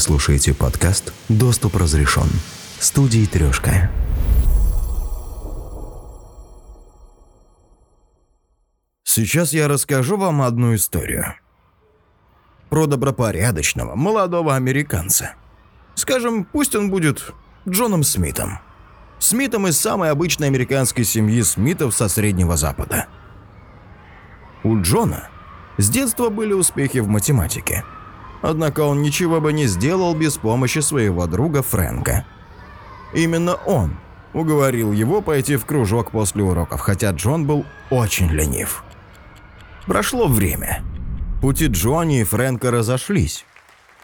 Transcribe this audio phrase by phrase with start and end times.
[0.00, 2.28] слушаете подкаст «Доступ разрешен»
[2.78, 3.90] студии «Трешка».
[9.04, 11.34] Сейчас я расскажу вам одну историю.
[12.70, 15.34] Про добропорядочного, молодого американца.
[15.96, 17.34] Скажем, пусть он будет
[17.68, 18.58] Джоном Смитом.
[19.18, 23.06] Смитом из самой обычной американской семьи Смитов со Среднего Запада.
[24.64, 25.28] У Джона
[25.76, 27.84] с детства были успехи в математике.
[28.42, 32.24] Однако он ничего бы не сделал без помощи своего друга Фрэнка.
[33.12, 33.98] Именно он
[34.32, 38.84] уговорил его пойти в кружок после уроков, хотя Джон был очень ленив.
[39.86, 40.82] Прошло время.
[41.42, 43.44] Пути Джонни и Фрэнка разошлись.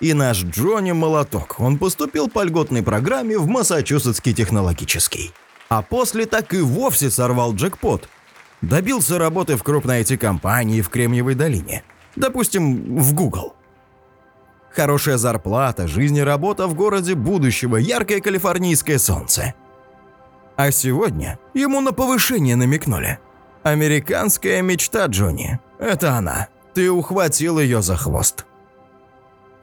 [0.01, 1.57] И наш Джонни молоток.
[1.59, 5.33] Он поступил по льготной программе в Массачусетский технологический.
[5.69, 8.09] А после так и вовсе сорвал джекпот.
[8.63, 11.83] Добился работы в крупной IT-компании в Кремниевой долине.
[12.15, 13.56] Допустим, в Google.
[14.77, 19.55] Хорошая зарплата, жизнь и работа в городе будущего, яркое калифорнийское солнце.
[20.57, 23.19] А сегодня ему на повышение намекнули.
[23.63, 25.59] Американская мечта Джонни.
[25.79, 26.49] Это она.
[26.75, 28.45] Ты ухватил ее за хвост.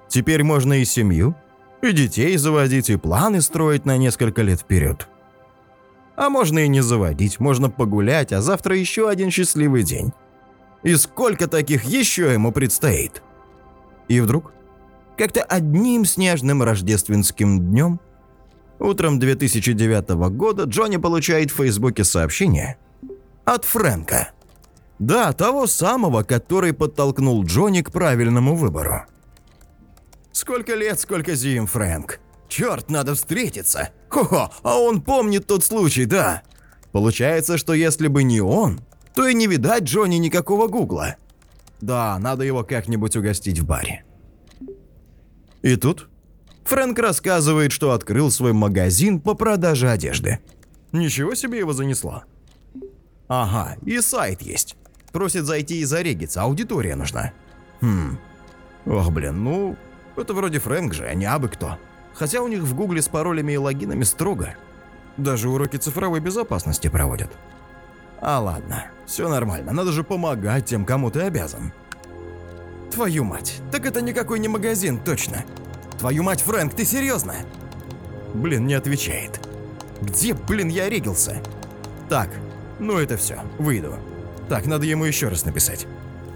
[0.08, 1.36] Теперь можно и семью,
[1.84, 5.08] и детей заводить, и планы строить на несколько лет вперед.
[6.16, 10.12] А можно и не заводить, можно погулять, а завтра еще один счастливый день.
[10.82, 13.22] И сколько таких еще ему предстоит?
[14.08, 14.54] И вдруг,
[15.18, 18.00] как-то одним снежным рождественским днем,
[18.80, 22.78] утром 2009 года Джонни получает в Фейсбуке сообщение
[23.46, 24.32] от Фрэнка.
[25.00, 29.04] Да, того самого, который подтолкнул Джонни к правильному выбору.
[30.32, 32.20] Сколько лет, сколько зим, Фрэнк.
[32.48, 33.90] Черт, надо встретиться.
[34.10, 36.44] Хо-хо, а он помнит тот случай, да.
[36.92, 38.82] Получается, что если бы не он,
[39.16, 41.16] то и не видать Джонни никакого гугла.
[41.82, 44.06] Да, надо его как-нибудь угостить в баре.
[45.64, 46.10] И тут
[46.66, 50.40] Фрэнк рассказывает, что открыл свой магазин по продаже одежды.
[50.92, 52.24] Ничего себе его занесло.
[53.28, 54.76] Ага, и сайт есть.
[55.12, 57.34] Просит зайти и зарегиться, аудитория нужна.
[57.82, 58.18] Хм.
[58.86, 59.78] Ох, блин, ну,
[60.16, 61.78] это вроде Фрэнк же, а не абы кто.
[62.14, 64.56] Хотя у них в гугле с паролями и логинами строго.
[65.18, 67.32] Даже уроки цифровой безопасности проводят.
[68.22, 71.74] А ладно, все нормально, надо же помогать тем, кому ты обязан.
[72.92, 75.44] Твою мать, так это никакой не магазин, точно.
[76.04, 77.34] Твою мать, Фрэнк, ты серьезно?
[78.34, 79.40] Блин, не отвечает.
[80.02, 81.38] Где, блин, я регился?
[82.10, 82.28] Так,
[82.78, 83.94] ну это все, выйду.
[84.50, 85.88] Так, надо ему еще раз написать.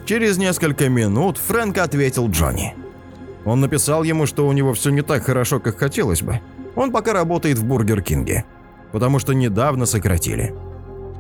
[0.06, 2.76] Через несколько минут Фрэнк ответил Джонни.
[3.44, 6.40] Он написал ему, что у него все не так хорошо, как хотелось бы.
[6.78, 8.46] Он пока работает в Бургер Кинге,
[8.94, 10.56] потому что недавно сократили.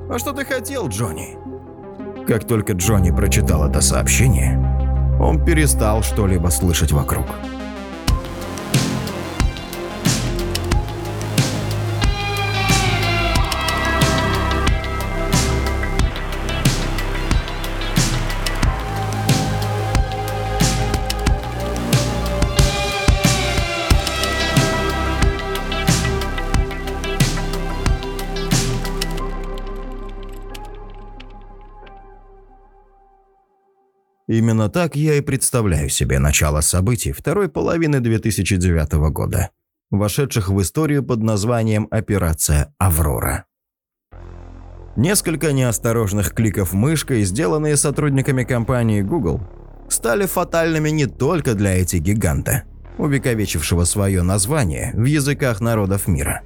[0.10, 1.38] А что ты хотел, Джонни?
[2.26, 4.58] Как только Джонни прочитал это сообщение,
[5.20, 7.26] он перестал что-либо слышать вокруг.
[34.28, 39.52] Именно так я и представляю себе начало событий второй половины 2009 года,
[39.90, 43.46] вошедших в историю под названием «Операция Аврора».
[44.98, 49.40] Несколько неосторожных кликов мышкой, сделанные сотрудниками компании Google,
[49.88, 52.64] стали фатальными не только для этих гиганта,
[52.98, 56.42] увековечившего свое название в языках народов мира.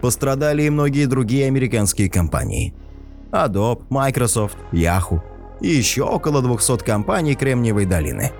[0.00, 2.74] Пострадали и многие другие американские компании–
[3.32, 5.20] Adobe, Microsoft, Yahoo–
[5.62, 8.32] и еще около 200 компаний Кремниевой долины.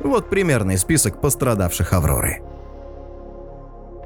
[0.00, 2.42] Вот примерный список пострадавших Авроры.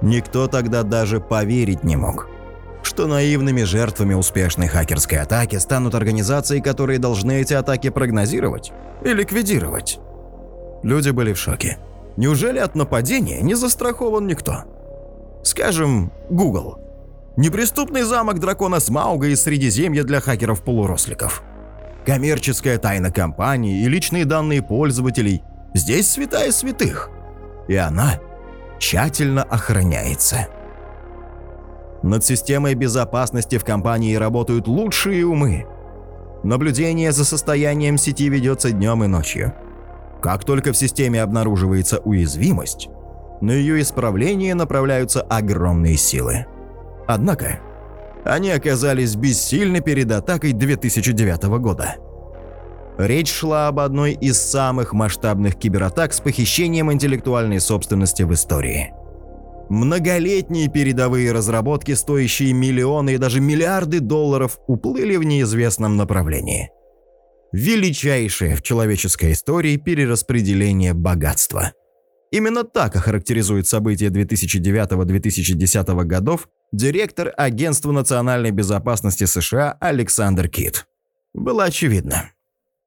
[0.01, 2.29] Никто тогда даже поверить не мог,
[2.83, 8.73] что наивными жертвами успешной хакерской атаки станут организации, которые должны эти атаки прогнозировать
[9.05, 9.99] и ликвидировать.
[10.83, 11.79] Люди были в шоке.
[12.17, 14.65] Неужели от нападения не застрахован никто?
[15.43, 16.79] Скажем, Google.
[17.37, 21.43] Неприступный замок дракона Смауга из Средиземья для хакеров-полуросликов–
[22.05, 25.43] коммерческая тайна компании и личные данные пользователей.
[25.75, 27.11] Здесь святая святых.
[27.69, 28.21] И она
[28.79, 30.49] тщательно охраняется.
[32.03, 35.67] Над системой безопасности в компании работают лучшие умы.
[36.43, 39.55] Наблюдение за состоянием сети ведется днем и ночью.
[40.21, 42.89] Как только в системе обнаруживается уязвимость,
[43.41, 46.47] на ее исправление направляются огромные силы.
[47.07, 47.61] Однако,
[48.25, 51.97] они оказались бессильны перед атакой 2009 года.
[52.97, 58.93] Речь шла об одной из самых масштабных кибератак с похищением интеллектуальной собственности в истории.
[59.69, 66.71] Многолетние передовые разработки, стоящие миллионы и даже миллиарды долларов, уплыли в неизвестном направлении.
[67.53, 71.73] Величайшее в человеческой истории перераспределение богатства.
[72.31, 80.87] Именно так охарактеризует события 2009-2010 годов директор Агентства национальной безопасности США Александр Кит.
[81.33, 82.31] Было очевидно.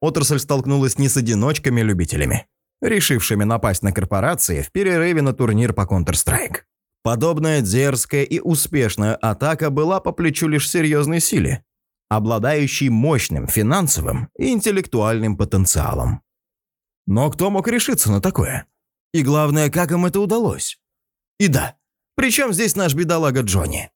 [0.02, 2.48] Отрасль столкнулась не с одиночками-любителями,
[2.82, 6.64] решившими напасть на корпорации в перерыве на турнир по Counter-Strike.
[7.02, 11.64] Подобная дерзкая и успешная атака была по плечу лишь серьезной силе,
[12.10, 16.22] обладающей мощным финансовым и интеллектуальным потенциалом.
[17.06, 18.66] Но кто мог решиться на такое?
[19.14, 20.78] И главное, как им это удалось?
[21.40, 21.78] И да,
[22.18, 23.90] причем здесь наш бедолага Джонни?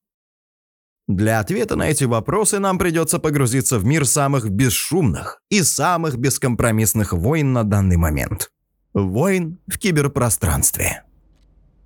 [1.07, 7.13] Для ответа на эти вопросы нам придется погрузиться в мир самых бесшумных и самых бескомпромиссных
[7.13, 8.51] войн на данный момент.
[8.93, 11.03] Войн в киберпространстве.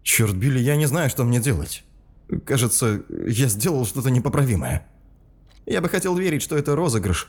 [0.04, 1.84] Черт, Билли, я не знаю, что мне делать.
[2.46, 4.86] Кажется, я сделал что-то непоправимое.
[5.66, 7.28] Я бы хотел верить, что это розыгрыш.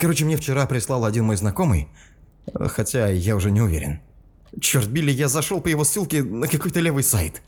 [0.00, 1.88] Короче, мне вчера прислал один мой знакомый,
[2.54, 4.00] хотя я уже не уверен.
[4.60, 7.42] Черт, Билли, я зашел по его ссылке на какой-то левый сайт.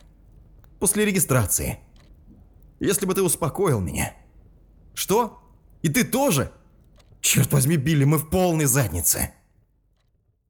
[0.85, 1.79] После регистрации.
[2.79, 4.15] Если бы ты успокоил меня.
[4.93, 5.41] Что?
[5.81, 6.53] И ты тоже?
[7.23, 9.33] Черт возьми, Билли, мы в полной заднице.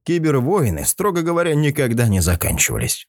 [0.02, 3.06] Кибервойны, строго говоря, никогда не заканчивались.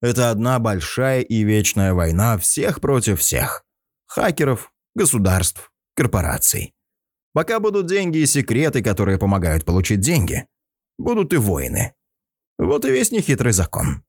[0.00, 3.64] Это одна большая и вечная война всех против всех.
[4.06, 6.76] Хакеров, государств, корпораций.
[7.32, 10.46] Пока будут деньги и секреты, которые помогают получить деньги,
[10.96, 11.92] будут и войны.
[12.56, 14.04] Вот и весь нехитрый закон.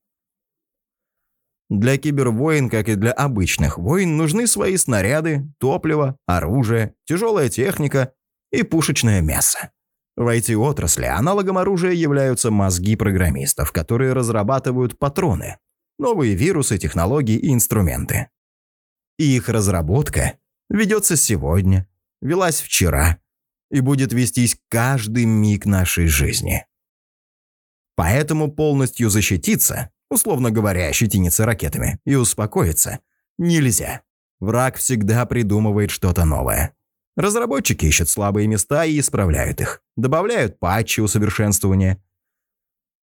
[1.71, 8.11] Для кибервоин, как и для обычных войн, нужны свои снаряды, топливо, оружие, тяжелая техника
[8.51, 9.71] и пушечное мясо.
[10.17, 15.59] В IT-отрасли аналогом оружия являются мозги программистов, которые разрабатывают патроны,
[15.97, 18.27] новые вирусы, технологии и инструменты.
[19.17, 20.39] И их разработка
[20.69, 21.87] ведется сегодня,
[22.21, 23.19] велась вчера
[23.69, 26.65] и будет вестись каждый миг нашей жизни.
[27.95, 32.99] Поэтому полностью защититься, условно говоря, ощетиниться ракетами, и успокоиться
[33.37, 34.01] нельзя.
[34.39, 36.75] Враг всегда придумывает что-то новое.
[37.15, 42.03] Разработчики ищут слабые места и исправляют их, добавляют патчи усовершенствования.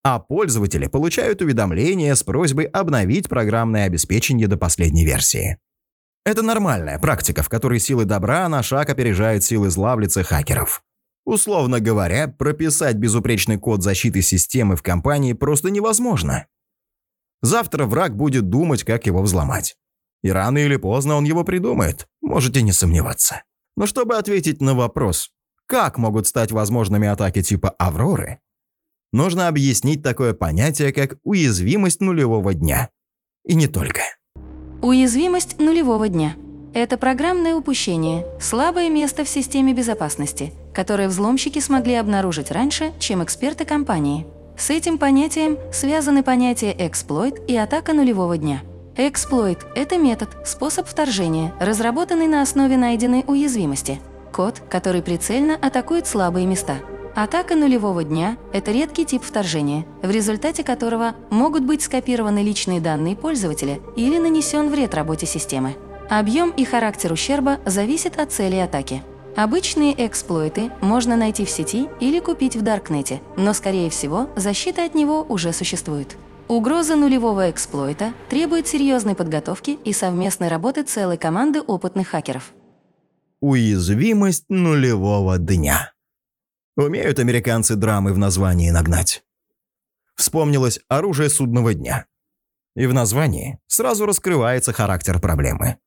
[0.04, 5.58] А пользователи получают уведомления с просьбой обновить программное обеспечение до последней версии.
[6.26, 10.84] Это нормальная практика, в которой силы добра на шаг опережают силы зла в лице хакеров.
[11.26, 16.48] Условно говоря, прописать безупречный код защиты системы в компании просто невозможно.
[17.42, 19.78] Завтра враг будет думать, как его взломать.
[20.24, 23.44] И рано или поздно он его придумает, можете не сомневаться.
[23.76, 25.30] Но чтобы ответить на вопрос,
[25.68, 28.40] как могут стать возможными атаки типа «Авроры»,
[29.12, 32.90] нужно объяснить такое понятие, как уязвимость нулевого дня.
[33.46, 34.02] И не только.
[34.82, 36.36] Уязвимость нулевого дня–
[36.74, 43.66] это программное упущение, слабое место в системе безопасности, которое взломщики смогли обнаружить раньше, чем эксперты
[43.66, 44.26] компании.
[44.58, 48.64] С этим понятием связаны понятия эксплойт и атака нулевого дня.
[48.96, 54.02] Эксплойт– это метод, способ вторжения, разработанный на основе найденной уязвимости.
[54.34, 56.78] Код, который прицельно атакует слабые места.
[57.16, 63.16] Атака нулевого дня– это редкий тип вторжения, в результате которого могут быть скопированы личные данные
[63.16, 65.76] пользователя или нанесен вред работе системы.
[66.10, 69.04] Объем и характер ущерба зависит от цели атаки.
[69.38, 74.96] Обычные эксплойты можно найти в сети или купить в Даркнете, но, скорее всего, защита от
[74.96, 76.18] него уже существует.
[76.48, 82.52] Угроза нулевого эксплойта требует серьезной подготовки и совместной работы целой команды опытных хакеров.
[83.40, 85.94] Уязвимость нулевого дня.
[86.76, 89.24] Умеют американцы драмы в названии нагнать.
[90.16, 92.08] Вспомнилось оружие судного дня.
[92.76, 95.78] И в названии сразу раскрывается характер проблемы.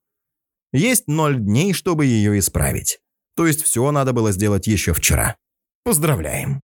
[0.71, 3.01] Есть ноль дней, чтобы ее исправить.
[3.35, 5.35] То есть все надо было сделать еще вчера.
[5.83, 6.61] Поздравляем.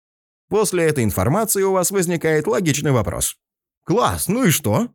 [0.48, 3.36] После этой информации у вас возникает логичный вопрос.
[3.84, 4.88] Класс, ну и что?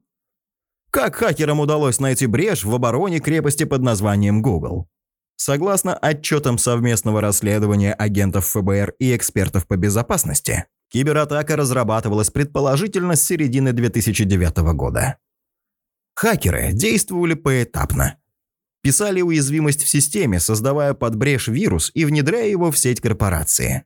[0.91, 4.87] Как хакерам удалось найти брешь в обороне крепости под названием Google?
[5.37, 13.73] Согласно отчетам совместного расследования агентов ФБР и экспертов по безопасности, кибератака разрабатывалась предположительно с середины
[13.73, 15.17] 2009 года.
[16.15, 18.17] Хакеры действовали поэтапно–
[18.85, 23.83] писали уязвимость в системе, создавая под брешь вирус и внедряя его в сеть корпорации.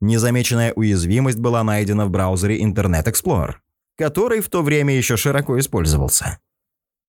[0.00, 3.54] Незамеченная уязвимость была найдена в браузере Internet Explorer,
[3.96, 6.38] который в то время еще широко использовался.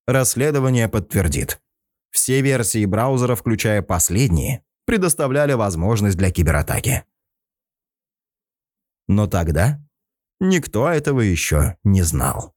[0.07, 1.61] Расследование подтвердит.
[2.09, 7.03] Все версии браузера, включая последние, предоставляли возможность для кибератаки.
[9.07, 9.79] Но тогда
[10.39, 12.55] никто этого еще не знал.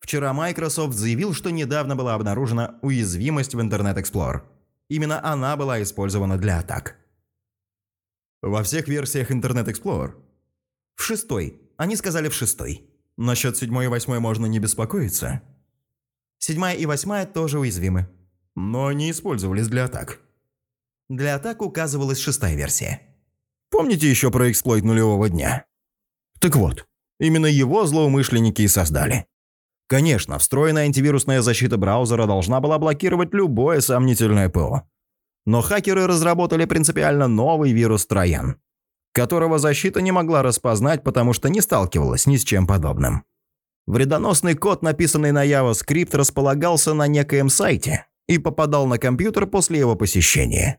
[0.00, 4.42] Вчера Microsoft заявил, что недавно была обнаружена уязвимость в Internet Explorer.
[4.88, 6.96] Именно она была использована для атак.
[8.42, 10.14] Во всех версиях Internet Explorer.
[10.96, 11.60] В шестой.
[11.76, 12.90] Они сказали в шестой.
[13.16, 15.42] Насчет седьмой и восьмой можно не беспокоиться.
[16.38, 18.08] Седьмая и восьмая тоже уязвимы.
[18.56, 20.20] Но они использовались для атак.
[21.10, 23.02] Для атак указывалась шестая версия.
[23.70, 25.66] Помните еще про эксплойт нулевого дня?
[26.40, 26.86] Так вот,
[27.18, 29.26] именно его злоумышленники и создали.
[29.90, 34.82] Конечно, встроенная антивирусная защита браузера должна была блокировать любое сомнительное ПО.
[35.46, 38.60] Но хакеры разработали принципиально новый вирус Троян,
[39.12, 43.24] которого защита не могла распознать, потому что не сталкивалась ни с чем подобным.
[43.88, 49.96] Вредоносный код, написанный на JavaScript, располагался на некоем сайте и попадал на компьютер после его
[49.96, 50.78] посещения.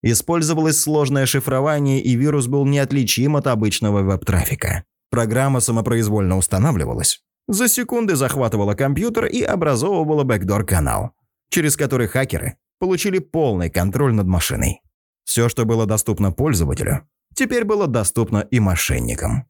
[0.00, 4.84] Использовалось сложное шифрование, и вирус был неотличим от обычного веб-трафика.
[5.10, 11.12] Программа самопроизвольно устанавливалась, за секунды захватывала компьютер и образовывала бэкдор-канал,
[11.50, 14.80] через который хакеры получили полный контроль над машиной.
[15.24, 19.46] Все, что было доступно пользователю, теперь было доступно и мошенникам.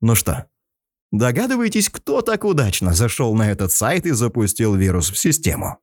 [0.00, 0.46] Ну что,
[1.12, 5.78] догадываетесь, кто так удачно зашел на этот сайт и запустил вирус в систему?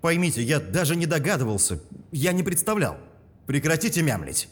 [0.00, 1.80] Поймите, я даже не догадывался,
[2.12, 2.96] я не представлял.
[3.46, 4.48] Прекратите мямлить.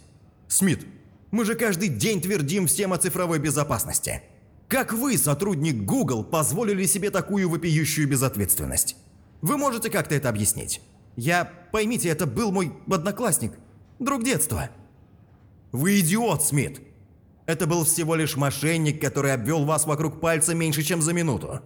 [0.49, 0.87] Смит,
[1.31, 4.23] мы же каждый день твердим всем о цифровой безопасности.
[4.69, 8.97] Как вы, сотрудник Google, позволили себе такую вопиющую безответственность?
[9.43, 10.81] Вы можете как-то это объяснить?
[11.17, 13.53] Я, поймите, это был мой одноклассник,
[13.99, 14.71] друг детства.
[15.71, 16.81] Вы идиот, Смит.
[17.47, 21.61] Это был всего лишь мошенник, который обвел вас вокруг пальца меньше, чем за минуту.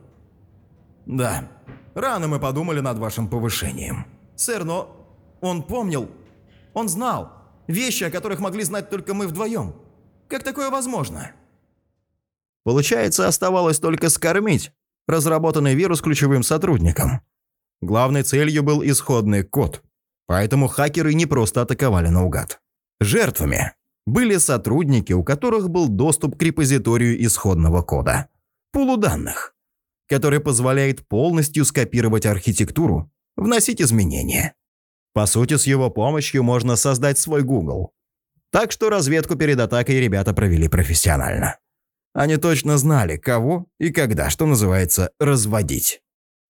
[1.07, 1.49] Да,
[1.95, 4.07] рано мы подумали над вашим повышением.
[4.35, 5.09] Сэр, но
[5.41, 6.11] он помнил,
[6.75, 7.33] он знал
[7.69, 9.75] вещи, о которых могли знать только мы вдвоем.
[10.27, 11.33] Как такое возможно?
[12.69, 14.73] Получается, оставалось только скормить
[15.07, 17.23] разработанный вирус ключевым сотрудникам.
[17.81, 19.83] Главной целью был исходный код,
[20.27, 22.61] поэтому хакеры не просто атаковали наугад.
[23.01, 23.73] Жертвами
[24.07, 28.29] были сотрудники, у которых был доступ к репозиторию исходного кода,
[28.71, 29.55] пулу данных,
[30.07, 34.55] который позволяет полностью скопировать архитектуру, вносить изменения.
[35.15, 37.95] По сути, с его помощью можно создать свой Google.
[38.53, 41.57] Так что разведку перед атакой ребята провели профессионально.
[42.15, 46.03] Они точно знали, кого и когда, что называется, разводить.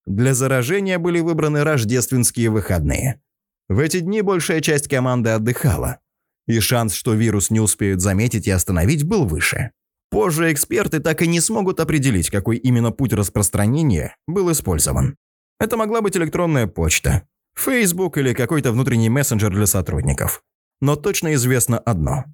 [0.07, 3.21] Для заражения были выбраны рождественские выходные.
[3.69, 5.99] В эти дни большая часть команды отдыхала,
[6.47, 9.73] и шанс, что вирус не успеют заметить и остановить, был выше.
[10.11, 15.17] Позже эксперты так и не смогут определить, какой именно путь распространения был использован.
[15.61, 20.43] Это могла быть электронная почта, Facebook или какой-то внутренний мессенджер для сотрудников.
[20.81, 22.25] Но точно известно одно.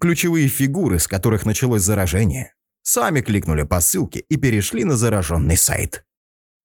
[0.00, 2.52] Ключевые фигуры, с которых началось заражение,
[2.84, 6.04] сами кликнули по ссылке и перешли на зараженный сайт.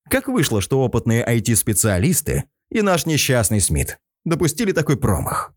[0.10, 5.54] Как вышло, что опытные IT-специалисты и наш несчастный Смит допустили такой промах?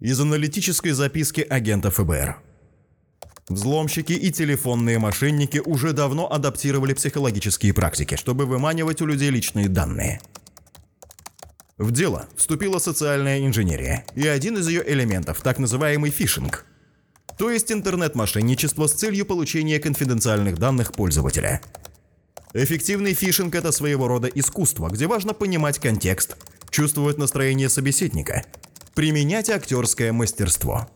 [0.00, 2.36] Из аналитической записки агента ФБР.
[3.48, 10.20] Взломщики и телефонные мошенники уже давно адаптировали психологические практики, чтобы выманивать у людей личные данные.
[11.78, 16.66] В дело вступила социальная инженерия, и один из ее элементов, так называемый фишинг–
[17.38, 21.60] то есть интернет-мошенничество с целью получения конфиденциальных данных пользователя.
[22.52, 26.36] Эффективный фишинг– это своего рода искусство, где важно понимать контекст,
[26.70, 28.44] чувствовать настроение собеседника,
[28.94, 30.88] применять актерское мастерство.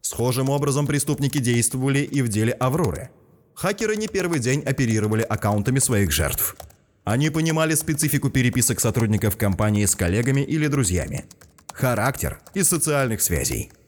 [0.00, 3.10] Схожим образом преступники действовали и в деле Авроры.
[3.54, 6.56] Хакеры не первый день оперировали аккаунтами своих жертв.
[7.04, 11.24] Они понимали специфику переписок сотрудников компании с коллегами или друзьями,
[11.72, 13.72] характер и социальных связей–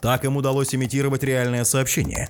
[0.00, 2.28] так им удалось имитировать реальное сообщение.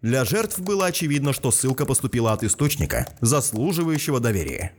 [0.00, 4.72] Для жертв было очевидно, что ссылка поступила от источника, заслуживающего доверия.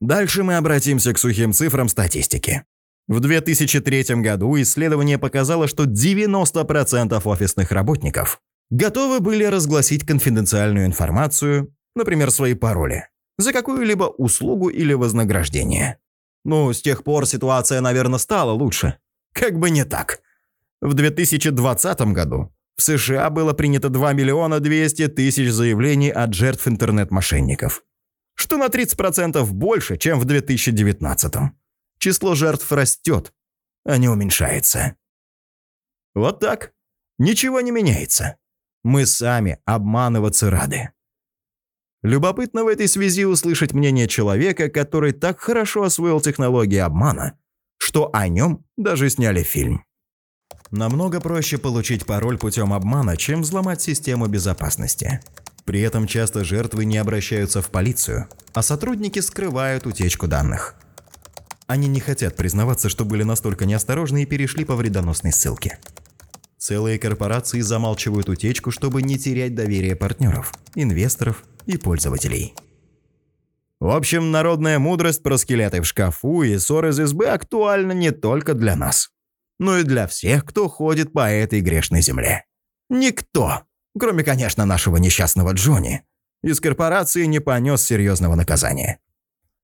[0.00, 2.64] Дальше мы обратимся к сухим цифрам статистики.
[3.08, 8.40] В 2003 году исследование показало, что 90% офисных работников
[8.70, 15.98] готовы были разгласить конфиденциальную информацию, например, свои пароли, за какую-либо услугу или вознаграждение.
[16.44, 18.98] Ну, с тех пор ситуация, наверное, стала лучше.
[19.32, 20.20] Как бы не так.
[20.80, 27.82] В 2020 году в США было принято 2 миллиона 200 тысяч заявлений от жертв интернет-мошенников,
[28.34, 31.34] что на 30% больше, чем в 2019.
[31.98, 33.32] Число жертв растет,
[33.84, 34.94] а не уменьшается.
[36.14, 36.72] Вот так.
[37.18, 38.36] Ничего не меняется.
[38.84, 40.92] Мы сами обманываться рады.
[42.02, 47.36] Любопытно в этой связи услышать мнение человека, который так хорошо освоил технологии обмана,
[47.76, 49.84] что о нем даже сняли фильм.
[50.70, 55.20] Намного проще получить пароль путем обмана, чем взломать систему безопасности.
[55.64, 60.74] При этом часто жертвы не обращаются в полицию, а сотрудники скрывают утечку данных.
[61.66, 65.78] Они не хотят признаваться, что были настолько неосторожны и перешли по вредоносной ссылке.
[66.58, 72.54] Целые корпорации замалчивают утечку, чтобы не терять доверие партнеров, инвесторов и пользователей.
[73.80, 78.54] В общем, народная мудрость про скелеты в шкафу и ссор из избы актуальна не только
[78.54, 79.10] для нас,
[79.58, 82.44] но и для всех, кто ходит по этой грешной земле.
[82.88, 83.62] Никто,
[83.98, 86.02] кроме, конечно, нашего несчастного Джонни,
[86.42, 89.00] из корпорации не понес серьезного наказания.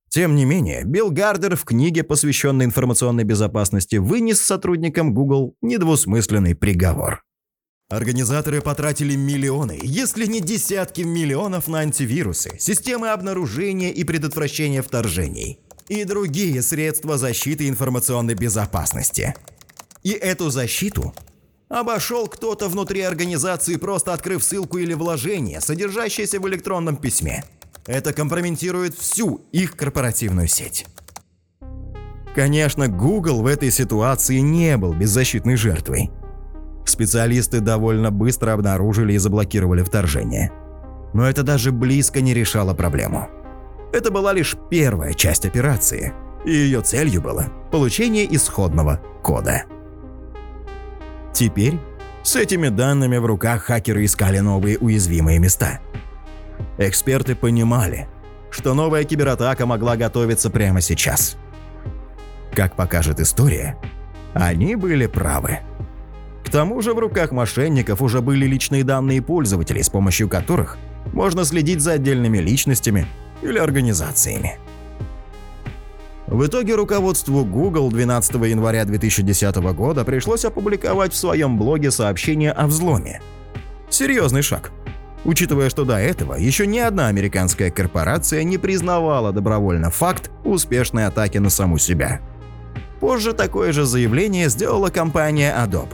[0.08, 7.24] Тем не менее, Билл Гардер в книге, посвященной информационной безопасности, вынес сотрудникам Google недвусмысленный приговор.
[7.90, 16.04] Организаторы потратили миллионы, если не десятки миллионов на антивирусы, системы обнаружения и предотвращения вторжений и
[16.04, 19.34] другие средства защиты информационной безопасности.
[20.04, 21.14] И эту защиту
[21.70, 27.42] обошел кто-то внутри организации, просто открыв ссылку или вложение, содержащееся в электронном письме.
[27.86, 30.86] Это компрометирует всю их корпоративную сеть.
[32.34, 36.10] Конечно, Google в этой ситуации не был беззащитной жертвой.
[36.84, 40.52] Специалисты довольно быстро обнаружили и заблокировали вторжение.
[41.14, 43.28] Но это даже близко не решало проблему.
[43.92, 46.12] Это была лишь первая часть операции,
[46.44, 49.64] и ее целью было получение исходного кода.
[51.34, 51.78] Теперь
[52.22, 55.80] с этими данными в руках хакеры искали новые уязвимые места–
[56.78, 58.08] Эксперты понимали,
[58.50, 61.36] что новая кибератака могла готовиться прямо сейчас.
[62.52, 63.76] Как покажет история,
[64.32, 65.60] они были правы.
[66.44, 70.78] К тому же в руках мошенников уже были личные данные пользователей, с помощью которых
[71.12, 73.06] можно следить за отдельными личностями
[73.42, 74.58] или организациями.
[76.26, 82.66] В итоге руководству Google 12 января 2010 года пришлось опубликовать в своем блоге сообщение о
[82.66, 83.20] взломе.
[83.90, 84.72] Серьезный шаг–
[85.24, 91.38] учитывая, что до этого еще ни одна американская корпорация не признавала добровольно факт успешной атаки
[91.38, 92.20] на саму себя.
[93.00, 95.92] Позже такое же заявление сделала компания Adobe,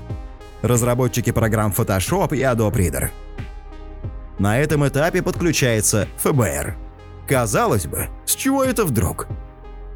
[0.63, 3.09] разработчики программ Photoshop и Adobe Reader.
[4.39, 6.77] На этом этапе подключается ФБР.
[7.29, 9.29] Казалось бы, с чего это вдруг?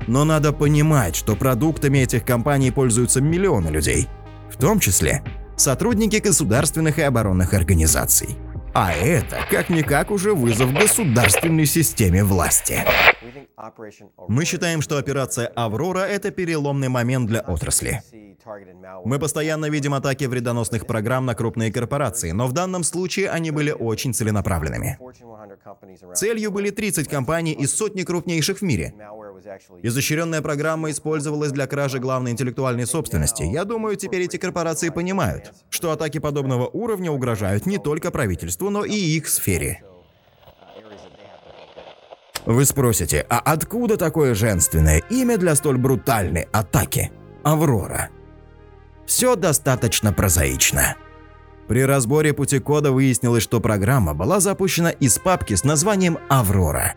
[0.07, 4.09] Но надо понимать, что продуктами этих компаний пользуются миллионы людей,
[4.51, 5.23] в том числе
[5.57, 8.37] сотрудники государственных и оборонных организаций.
[8.75, 12.81] А это, как-никак, уже вызов государственной системе власти.
[14.29, 18.03] Мы считаем, что операция «Аврора»— это переломный момент для отрасли.
[19.05, 23.71] Мы постоянно видим атаки вредоносных программ на крупные корпорации, но в данном случае они были
[23.71, 24.99] очень целенаправленными.
[26.15, 28.95] Целью были 30 компаний из сотни крупнейших в мире.
[29.83, 33.43] Изощренная программа использовалась для кражи главной интеллектуальной собственности.
[33.43, 38.85] Я думаю, теперь эти корпорации понимают, что атаки подобного уровня угрожают не только правительству, но
[38.85, 39.83] и их сфере.
[42.47, 47.11] Вы спросите, а откуда такое женственное имя для столь брутальной атаки?
[47.43, 48.11] Аврора.
[49.07, 50.97] Все достаточно прозаично.
[51.69, 56.95] При разборе пути кода выяснилось, что программа была запущена из папки с названием «Аврора».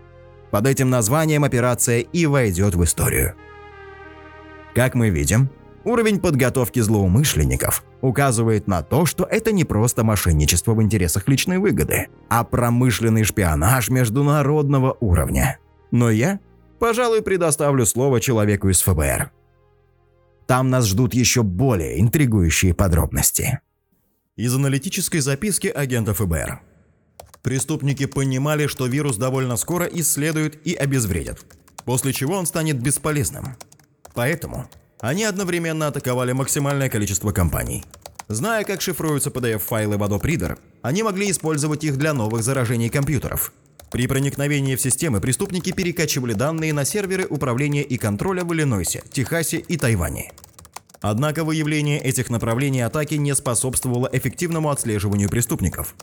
[0.51, 3.35] Под этим названием операция и войдет в историю.
[4.73, 5.49] Как мы видим,
[5.87, 12.07] уровень подготовки злоумышленников указывает на то, что это не просто мошенничество в интересах личной выгоды,
[12.29, 15.59] а промышленный шпионаж международного уровня.
[15.91, 16.39] Но я,
[16.79, 19.31] пожалуй, предоставлю слово человеку из ФБР.
[20.45, 23.59] Там нас ждут еще более интригующие подробности.
[24.35, 26.61] Из аналитической записки агента ФБР.
[27.41, 31.39] Преступники понимали, что вирус довольно скоро исследуют и обезвредят,
[31.85, 33.55] после чего он станет бесполезным.
[34.13, 37.83] Поэтому они одновременно атаковали максимальное количество компаний.
[38.27, 43.53] Зная, как шифруются PDF-файлы в Adobe Reader, они могли использовать их для новых заражений компьютеров.
[43.89, 49.57] При проникновении в системы преступники перекачивали данные на серверы управления и контроля в Иллинойсе, Техасе
[49.57, 50.33] и Тайване.
[50.99, 55.95] Однако выявление этих направлений атаки не способствовало эффективному отслеживанию преступников.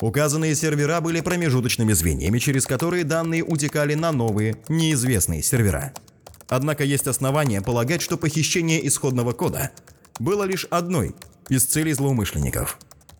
[0.00, 5.92] Указанные сервера были промежуточными звеньями, через которые данные утекали на новые, неизвестные сервера.
[6.50, 9.70] Однако есть основания полагать, что похищение исходного кода
[10.18, 11.14] было лишь одной
[11.48, 12.78] из целей злоумышленников.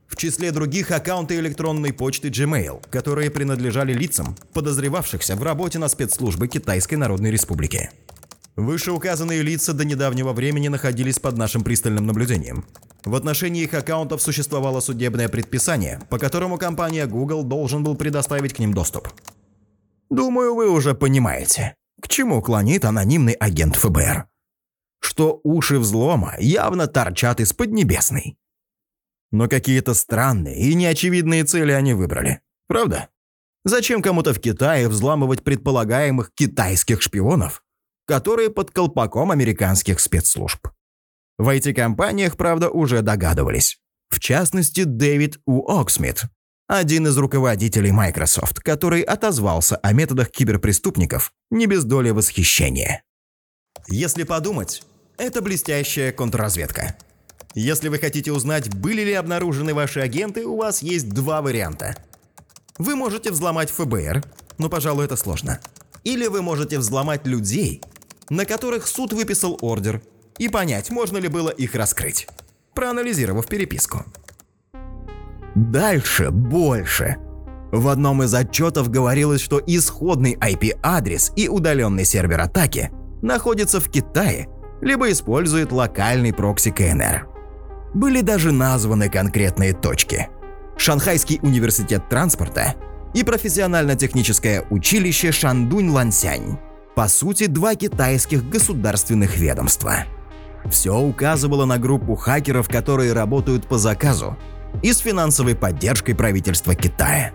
[0.08, 6.48] В числе других аккаунты электронной почты Gmail, которые принадлежали лицам, подозревавшихся в работе на спецслужбы
[6.48, 7.90] Китайской Народной Республики.
[8.56, 12.66] Вышеуказанные лица до недавнего времени находились под нашим пристальным наблюдением.
[13.04, 18.58] В отношении их аккаунтов существовало судебное предписание, по которому компания Google должен был предоставить к
[18.58, 19.08] ним доступ.
[20.10, 24.26] Думаю, вы уже понимаете, к чему клонит анонимный агент ФБР.
[25.02, 28.36] что уши взлома явно торчат из Поднебесной.
[29.32, 32.42] Но какие-то странные и неочевидные цели они выбрали.
[32.68, 33.08] Правда?
[33.64, 37.62] Зачем кому-то в Китае взламывать предполагаемых китайских шпионов,
[38.06, 40.68] которые под колпаком американских спецслужб?
[41.38, 43.80] В IT-компаниях, правда, уже догадывались.
[44.10, 45.66] В частности, Дэвид У.
[45.70, 46.24] Оксмит,
[46.70, 53.02] один из руководителей Microsoft, который отозвался о методах киберпреступников не без доли восхищения.
[53.88, 54.84] Если подумать,
[55.18, 56.96] это блестящая контрразведка.
[57.56, 61.96] Если вы хотите узнать, были ли обнаружены ваши агенты, у вас есть два варианта.
[62.78, 64.22] Вы можете взломать ФБР,
[64.58, 65.60] но, пожалуй, это сложно.
[66.04, 67.82] Или вы можете взломать людей,
[68.28, 70.02] на которых суд выписал ордер,
[70.38, 72.28] и понять, можно ли было их раскрыть,
[72.74, 74.04] проанализировав переписку.
[75.60, 77.18] Дальше больше.
[77.70, 84.48] В одном из отчетов говорилось, что исходный IP-адрес и удаленный сервер атаки находится в Китае,
[84.80, 87.28] либо использует локальный прокси КНР.
[87.92, 90.30] Были даже названы конкретные точки.
[90.78, 92.74] Шанхайский университет транспорта
[93.12, 96.58] и профессионально-техническое училище Шандунь-Лансянь.
[96.96, 100.04] По сути, два китайских государственных ведомства.
[100.70, 104.38] Все указывало на группу хакеров, которые работают по заказу
[104.82, 107.32] и с финансовой поддержкой правительства Китая.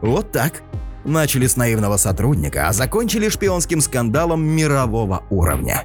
[0.00, 0.62] Вот так.
[1.04, 5.84] Начали с наивного сотрудника, а закончили шпионским скандалом мирового уровня.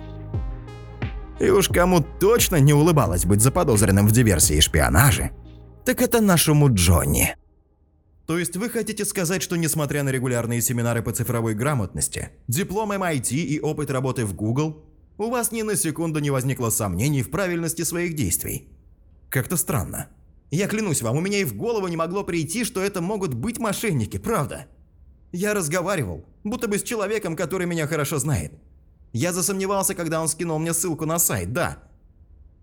[1.39, 5.31] И уж кому точно не улыбалось быть заподозренным в диверсии и шпионаже,
[5.85, 7.35] так это нашему Джонни.
[8.25, 13.35] То есть вы хотите сказать, что несмотря на регулярные семинары по цифровой грамотности, диплом MIT
[13.35, 14.83] и опыт работы в Google,
[15.17, 18.67] у вас ни на секунду не возникло сомнений в правильности своих действий?
[19.29, 20.09] Как-то странно.
[20.51, 23.60] Я клянусь вам, у меня и в голову не могло прийти, что это могут быть
[23.60, 24.67] мошенники, правда.
[25.31, 28.53] Я разговаривал, будто бы с человеком, который меня хорошо знает.
[29.12, 31.77] Я засомневался, когда он скинул мне ссылку на сайт, да.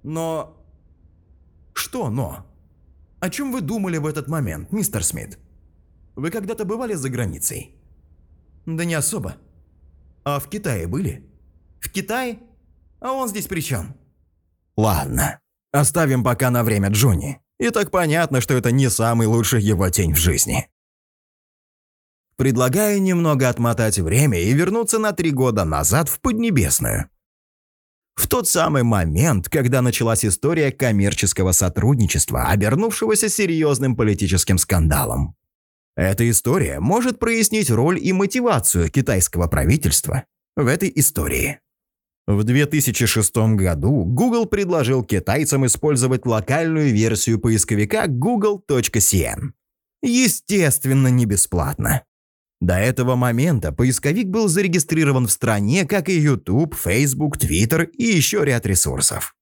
[0.03, 0.57] Но...
[1.75, 2.47] Что но?
[3.21, 5.39] О чем вы думали в этот момент, мистер Смит?
[6.15, 7.75] Вы когда-то бывали за границей?
[8.67, 9.37] Да не особо.
[10.25, 11.25] А в Китае были?
[11.81, 12.39] В Китае?
[13.01, 13.97] А он здесь при чем?
[14.77, 15.41] Ладно,
[15.73, 17.42] оставим пока на время Джонни.
[17.63, 20.69] И так понятно, что это не самый лучший его тень в жизни.
[22.37, 27.09] Предлагаю немного отмотать время и вернуться на три года назад в Поднебесную.
[28.17, 35.37] В тот самый момент, когда началась история коммерческого сотрудничества, обернувшегося серьезным политическим скандалом.
[35.95, 40.25] Эта история может прояснить роль и мотивацию китайского правительства
[40.57, 41.61] в этой истории.
[42.27, 49.53] В 2006 году Google предложил китайцам использовать локальную версию поисковика google.cn.
[50.03, 52.05] Естественно, не бесплатно.
[52.61, 58.45] До этого момента поисковик был зарегистрирован в стране, как и YouTube, Facebook, Twitter и еще
[58.45, 59.35] ряд ресурсов.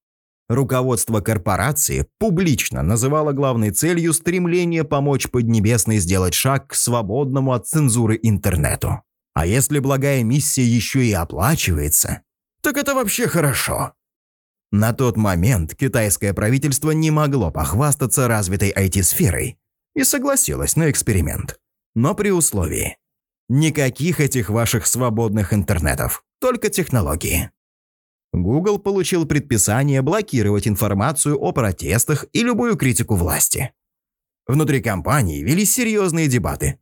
[0.48, 8.18] Руководство корпорации публично называло главной целью стремление помочь Поднебесной сделать шаг к свободному от цензуры
[8.22, 9.02] интернету.
[9.34, 12.22] А если благая миссия еще и оплачивается,
[12.60, 13.94] так это вообще хорошо.
[14.72, 19.58] На тот момент китайское правительство не могло похвастаться развитой IT-сферой
[19.94, 21.58] и согласилось на эксперимент.
[21.94, 22.96] Но при условии
[23.48, 27.50] никаких этих ваших свободных интернетов, только технологии.
[28.32, 33.72] Google получил предписание блокировать информацию о протестах и любую критику власти.
[34.46, 36.78] Внутри компании велись серьезные дебаты.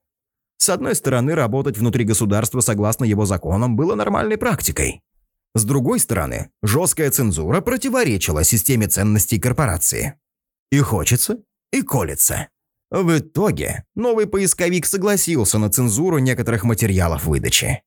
[0.59, 5.03] С одной стороны, работать внутри государства согласно его законам было нормальной практикой.
[5.59, 10.14] С другой стороны, жесткая цензура противоречила системе ценностей корпорации.
[10.71, 11.38] И хочется,
[11.73, 12.49] и колется.
[12.92, 17.83] В итоге новый поисковик согласился на цензуру некоторых материалов выдачи.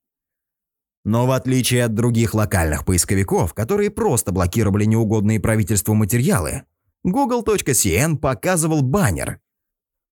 [1.06, 6.64] Но в отличие от других локальных поисковиков, которые просто блокировали неугодные правительству материалы,
[7.04, 9.40] Google.cn показывал баннер,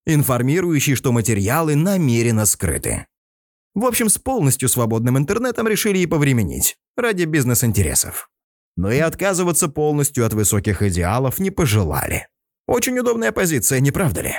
[0.07, 3.07] информирующий, что материалы намеренно скрыты.
[3.75, 8.29] В общем, с полностью свободным интернетом решили и повременить, ради бизнес-интересов.
[8.77, 12.29] Но и отказываться полностью от высоких идеалов не пожелали.
[12.67, 14.35] Очень удобная позиция, не правда ли?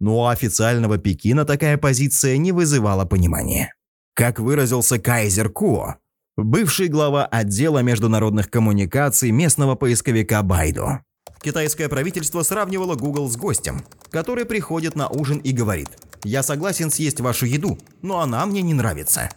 [0.00, 3.74] Но у официального Пекина такая позиция не вызывала понимания.
[4.14, 5.96] Как выразился Кайзер Куо,
[6.36, 11.00] бывший глава отдела международных коммуникаций местного поисковика Байду.
[11.40, 15.88] Китайское правительство сравнивало Google с гостем, который приходит на ужин и говорит
[16.24, 19.28] «Я согласен съесть вашу еду, но она мне не нравится».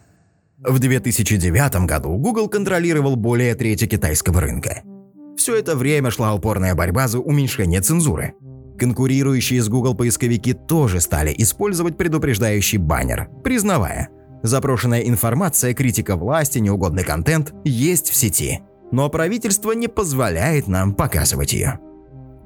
[0.60, 4.84] В 2009 году Google контролировал более трети китайского рынка.
[5.36, 8.34] Все это время шла упорная борьба за уменьшение цензуры.
[8.78, 14.10] Конкурирующие с Google поисковики тоже стали использовать предупреждающий баннер, признавая,
[14.44, 18.62] запрошенная информация, критика власти, неугодный контент есть в сети.
[18.92, 21.80] но правительство не позволяет нам показывать ее.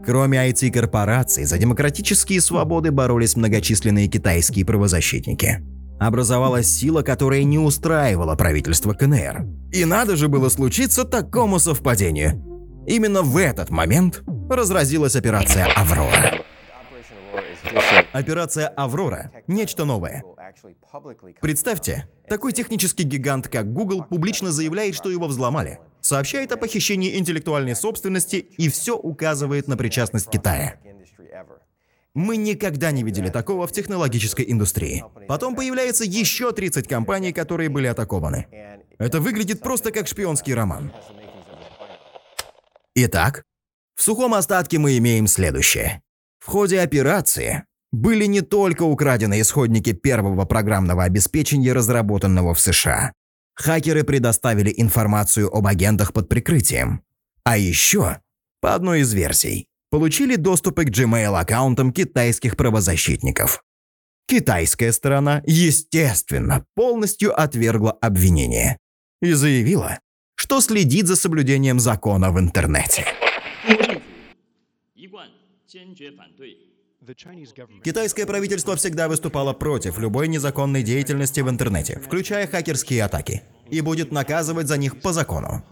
[0.06, 5.63] Кроме IT-корпораций, за демократические свободы боролись многочисленные китайские правозащитники.
[6.00, 9.48] Образовалась сила, которая не устраивала правительство КНР.
[9.72, 12.44] И надо же было случиться такому совпадению.
[12.86, 16.41] Именно в этот момент разразилась операция «Аврора».
[18.13, 20.24] Операция «Аврора»– нечто новое.
[21.41, 27.76] Представьте, такой технический гигант, как Google, публично заявляет, что его взломали, сообщает о похищении интеллектуальной
[27.76, 30.76] собственности и все указывает на причастность Китая.
[32.13, 35.04] Мы никогда не видели такого в технологической индустрии.
[35.28, 38.46] Потом появляется еще 30 компаний, которые были атакованы.
[39.00, 40.94] Это выглядит просто как шпионский роман.
[42.94, 43.44] Итак,
[43.96, 46.02] в сухом остатке мы имеем следующее.
[46.39, 53.12] В ходе операции были не только украдены исходники первого программного обеспечения, разработанного в США.
[53.56, 57.02] Хакеры предоставили информацию об агентах под прикрытием.
[57.44, 58.20] А еще,
[58.62, 63.63] по одной из версий, получили доступы к Gmail-аккаунтам китайских правозащитников.
[64.28, 68.78] Китайская сторона, естественно, полностью отвергла обвинение
[69.22, 70.00] и заявила,
[70.36, 73.06] что следит за соблюдением закона в интернете.
[77.84, 84.12] Китайское правительство всегда выступало против любой незаконной деятельности в интернете, включая хакерские атаки, и будет
[84.12, 85.63] наказывать за них по закону.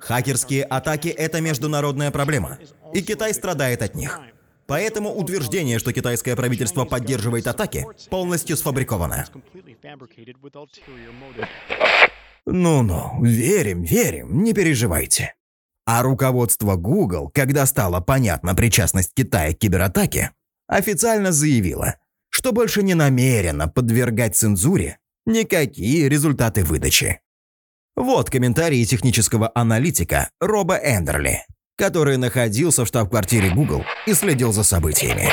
[0.00, 2.58] Хакерские атаки– это международная проблема,
[2.94, 4.20] и Китай страдает от них.
[4.66, 9.24] Поэтому утверждение, что китайское правительство поддерживает атаки, полностью сфабриковано.
[12.44, 15.34] Ну-ну, верим, верим, не переживайте.
[15.90, 20.32] А руководство Google, когда стало понятна причастность Китая к кибератаке,
[20.66, 21.96] официально заявило,
[22.28, 27.22] что больше не намерено подвергать цензуре никакие результаты выдачи.
[27.96, 31.46] Вот комментарии технического аналитика Роба Эндерли,
[31.78, 35.30] который находился в штаб-квартире Google и следил за событиями.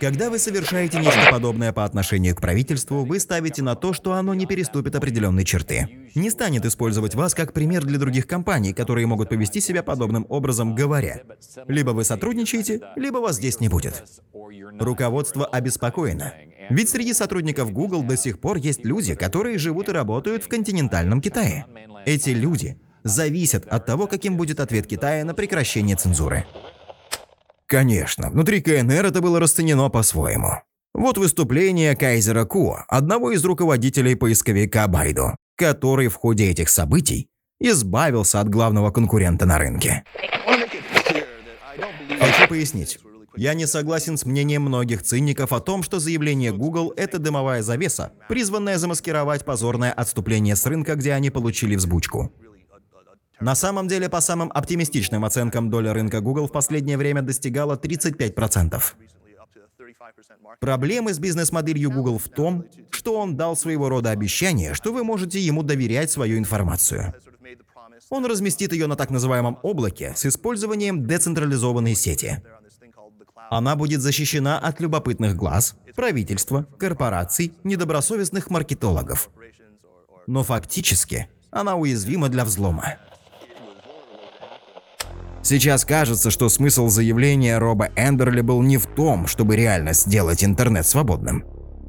[0.00, 4.32] Когда вы совершаете нечто подобное по отношению к правительству, вы ставите на то, что оно
[4.32, 5.88] не переступит определенной черты.
[6.14, 10.74] Не станет использовать вас как пример для других компаний, которые могут повести себя подобным образом,
[10.74, 11.22] говоря,
[11.66, 14.04] либо вы сотрудничаете, либо вас здесь не будет.
[14.78, 16.32] Руководство обеспокоено.
[16.70, 21.20] Ведь среди сотрудников Google до сих пор есть люди, которые живут и работают в континентальном
[21.20, 21.66] Китае.
[22.06, 26.46] Эти люди зависят от того, каким будет ответ Китая на прекращение цензуры.
[27.68, 30.62] Конечно, внутри КНР это было расценено по-своему.
[30.94, 37.28] Вот выступление Кайзера Ку, одного из руководителей поисковика Байду, который в ходе этих событий
[37.60, 40.02] избавился от главного конкурента на рынке.
[42.18, 43.00] Хочу пояснить.
[43.36, 48.12] Я не согласен с мнением многих циников о том, что заявление Google– это дымовая завеса,
[48.28, 52.32] призванная замаскировать позорное отступление с рынка, где они получили взбучку.
[53.40, 58.82] На самом деле, по самым оптимистичным оценкам, доля рынка Google в последнее время достигала 35%.
[60.60, 65.38] Проблемы с бизнес-моделью Google в том, что он дал своего рода обещание, что вы можете
[65.38, 67.14] ему доверять свою информацию.
[68.10, 72.42] Он разместит ее на так называемом облаке с использованием децентрализованной сети.
[73.50, 79.30] Она будет защищена от любопытных глаз, правительства, корпораций, недобросовестных маркетологов.
[80.26, 82.98] Но фактически она уязвима для взлома.
[85.42, 90.86] Сейчас кажется, что смысл заявления Роба Эндерли был не в том, чтобы реально сделать интернет
[90.86, 91.44] свободным.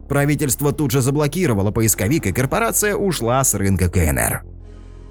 [0.08, 4.44] Правительство тут же заблокировало поисковик, и корпорация ушла с рынка КНР.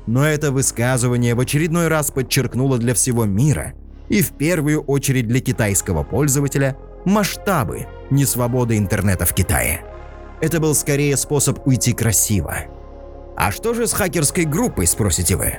[0.07, 3.74] Но это высказывание в очередной раз подчеркнуло для всего мира,
[4.09, 9.85] и в первую очередь для китайского пользователя, масштабы несвободы интернета в Китае.
[10.40, 12.57] Это был скорее способ уйти красиво.
[13.37, 15.59] А что же с хакерской группой, спросите вы?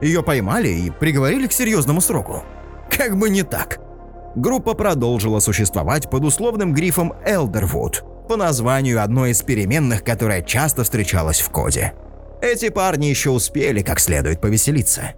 [0.00, 2.42] Ее поймали и приговорили к серьезному сроку.
[2.90, 3.80] Как бы не так.
[4.34, 11.40] Группа продолжила существовать под условным грифом Elderwood по названию одной из переменных, которая часто встречалась
[11.40, 11.94] в коде.
[12.42, 15.14] Эти парни еще успели как следует повеселиться.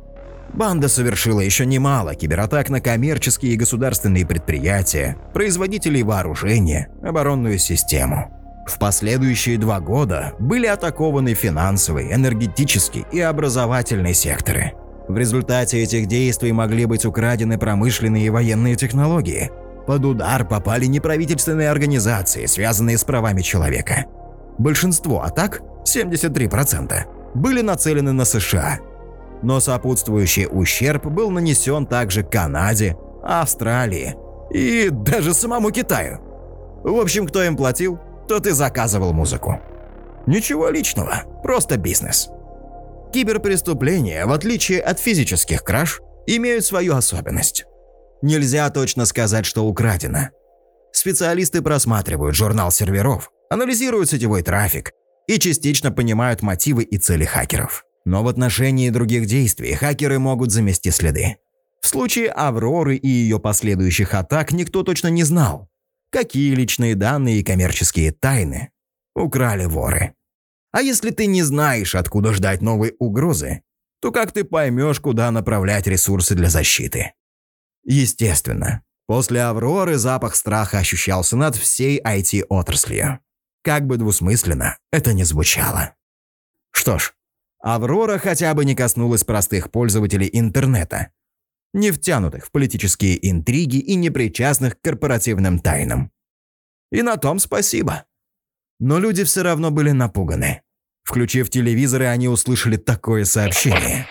[0.54, 8.37] Банда совершила еще немало кибератак на коммерческие и государственные предприятия, производителей вооружения, оборонную систему.
[8.68, 14.74] В последующие два года были атакованы финансовый, энергетический и образовательный секторы.
[15.08, 19.50] В результате этих действий могли быть украдены промышленные и военные технологии.
[19.86, 24.04] Под удар попали неправительственные организации, связанные с правами человека.
[24.58, 26.92] Большинство атак, 73%,
[27.34, 28.80] были нацелены на США.
[29.42, 34.14] Но сопутствующий ущерб был нанесен также Канаде, Австралии
[34.50, 36.18] и даже самому Китаю.
[36.84, 37.98] В общем, кто им платил?
[38.28, 39.60] То ты заказывал музыку.
[40.26, 42.28] Ничего личного, просто бизнес.
[43.12, 47.64] Киберпреступления, в отличие от физических краж, имеют свою особенность.
[48.20, 50.28] Нельзя точно сказать, что украдено.
[50.92, 54.92] Специалисты просматривают журнал серверов, анализируют сетевой трафик
[55.26, 57.84] и частично понимают мотивы и цели хакеров.
[58.04, 61.36] Но в отношении других действий хакеры могут замести следы.
[61.80, 65.68] В случае Авроры и ее последующих атак никто точно не знал,
[66.10, 68.70] какие личные данные и коммерческие тайны
[69.14, 70.14] украли воры.
[70.72, 73.62] А если ты не знаешь, откуда ждать новой угрозы,
[74.00, 77.14] то как ты поймешь, куда направлять ресурсы для защиты?
[77.84, 83.20] Естественно, после Авроры запах страха ощущался над всей IT-отраслью.
[83.62, 85.94] Как бы двусмысленно это ни звучало.
[86.70, 87.14] Что ж,
[87.60, 91.10] Аврора хотя бы не коснулась простых пользователей интернета,
[91.72, 96.10] не втянутых в политические интриги и не причастных к корпоративным тайнам.
[96.90, 98.04] И на том спасибо.
[98.80, 100.62] Но люди все равно были напуганы.
[101.02, 104.06] Включив телевизоры, они услышали такое сообщение.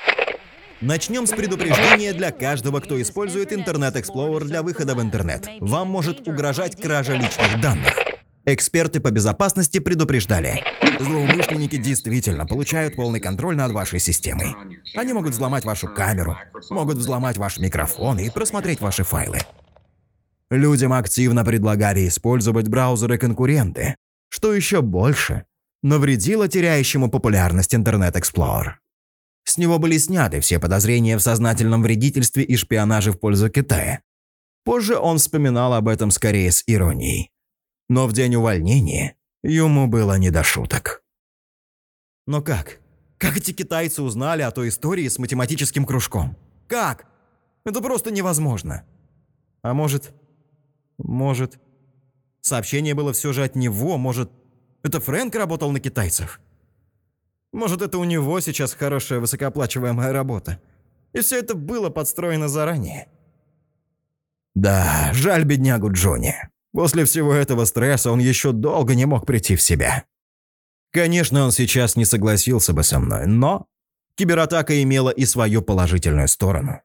[0.81, 5.47] Начнем с предупреждения для каждого, кто использует Internet Explorer для выхода в интернет.
[5.59, 8.06] Вам может угрожать кража личных данных.
[8.49, 10.63] Эксперты по безопасности предупреждали.
[11.01, 14.55] Злоумышленники действительно получают полный контроль над вашей системой.
[14.95, 16.37] Они могут взломать вашу камеру,
[16.69, 19.39] могут взломать ваш микрофон и просмотреть ваши файлы.
[20.49, 23.97] Людям активно предлагали использовать браузеры-конкуренты,
[24.29, 25.43] что еще больше
[25.83, 28.75] навредило теряющему популярность Internet Explorer.
[29.43, 33.99] С него были сняты все подозрения в сознательном вредительстве и шпионаже в пользу Китая.
[34.63, 37.29] Позже он вспоминал об этом скорее с иронией
[37.89, 41.03] но в день увольнения ему было не до шуток.
[42.25, 42.79] Но как?
[43.17, 46.37] Как эти китайцы узнали о той истории с математическим кружком?
[46.67, 47.05] Как?
[47.63, 48.85] Это просто невозможно.
[49.61, 50.13] А может...
[50.97, 51.59] Может...
[52.41, 54.31] Сообщение было все же от него, может...
[54.83, 56.39] Это Фрэнк работал на китайцев?
[57.51, 60.61] Может, это у него сейчас хорошая высокооплачиваемая работа?
[61.13, 63.07] И все это было подстроено заранее?
[64.53, 66.35] Да, жаль беднягу Джонни.
[66.77, 70.03] После всего этого стресса он еще долго не мог прийти в себя.
[70.91, 73.65] Конечно, он сейчас не согласился бы со мной, но
[74.15, 76.81] кибератака имела и свою положительную сторону.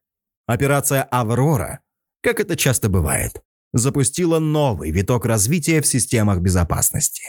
[0.47, 1.81] Операция «Аврора»,
[2.23, 3.43] как это часто бывает,
[3.75, 7.25] запустила новый виток развития в системах безопасности.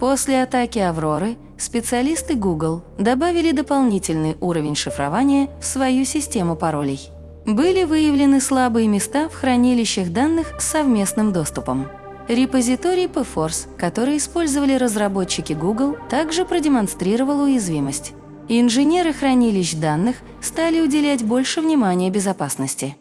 [0.00, 7.10] После атаки «Авроры» специалисты Google добавили дополнительный уровень шифрования в свою систему паролей.
[7.46, 11.88] Были выявлены слабые места в хранилищах данных с совместным доступом.
[12.26, 18.14] Репозиторий PForce, который использовали разработчики Google, также продемонстрировал уязвимость.
[18.48, 22.96] Инженеры хранилищ данных стали уделять больше внимания безопасности.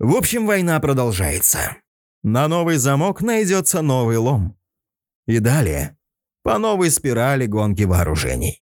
[0.00, 1.76] В общем, война продолжается.
[2.24, 4.56] На новый замок найдется новый лом.
[5.26, 5.96] И далее
[6.42, 8.62] по новой спирали гонки вооружений.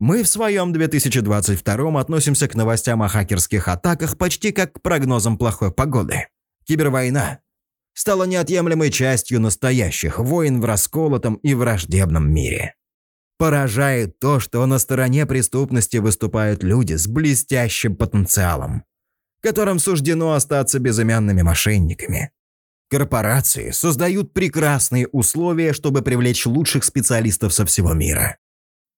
[0.00, 5.72] Мы в своем 2022 относимся к новостям о хакерских атаках почти как к прогнозам плохой
[5.72, 6.28] погоды.
[6.64, 7.40] Кибервойна
[7.92, 12.76] стала неотъемлемой частью настоящих войн в расколотом и враждебном мире.
[13.36, 18.84] Поражает то, что на стороне преступности выступают люди с блестящим потенциалом,
[19.42, 22.32] которым суждено остаться безымянными мошенниками.
[22.88, 28.38] Корпорации создают прекрасные условия, чтобы привлечь лучших специалистов со всего мира.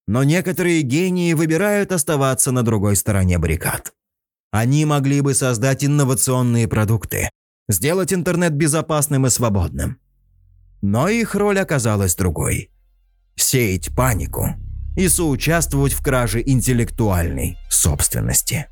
[0.07, 3.93] Но некоторые гении выбирают оставаться на другой стороне баррикад.
[4.51, 7.29] Они могли бы создать инновационные продукты,
[7.69, 9.97] сделать интернет безопасным и свободным.
[10.81, 12.69] Но их роль оказалась другой–
[13.35, 14.49] сеять панику
[14.97, 18.67] и соучаствовать в краже интеллектуальной собственности.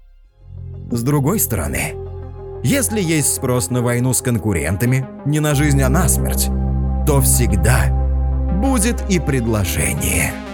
[0.92, 1.96] С другой стороны,
[2.64, 6.48] если есть спрос на войну с конкурентами, не на жизнь, а на смерть,
[7.08, 7.90] то всегда
[8.62, 10.34] будет и предложение–